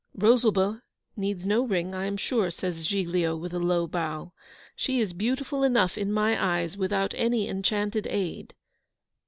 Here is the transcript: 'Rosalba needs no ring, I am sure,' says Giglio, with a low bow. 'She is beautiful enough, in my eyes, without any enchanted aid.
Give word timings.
'Rosalba 0.17 0.81
needs 1.15 1.45
no 1.45 1.63
ring, 1.63 1.93
I 1.93 2.05
am 2.05 2.17
sure,' 2.17 2.49
says 2.49 2.87
Giglio, 2.87 3.35
with 3.37 3.53
a 3.53 3.59
low 3.59 3.85
bow. 3.85 4.31
'She 4.75 4.99
is 4.99 5.13
beautiful 5.13 5.61
enough, 5.63 5.95
in 5.95 6.11
my 6.11 6.43
eyes, 6.43 6.75
without 6.75 7.13
any 7.15 7.47
enchanted 7.47 8.07
aid. 8.07 8.55